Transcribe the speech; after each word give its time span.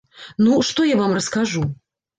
Ну, 0.47 0.55
што 0.71 0.87
я 0.95 0.99
вам 1.03 1.15
раскажу? 1.21 1.67